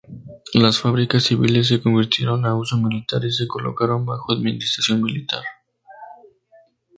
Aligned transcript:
Las 0.55 0.79
fábricas 0.79 1.25
civiles 1.25 1.67
se 1.67 1.79
convirtieron 1.79 2.43
a 2.47 2.55
uso 2.55 2.75
militar 2.75 3.23
y 3.23 3.31
se 3.31 3.47
colocaron 3.47 4.03
bajo 4.03 4.31
administración 4.33 4.99
militar. 5.03 5.43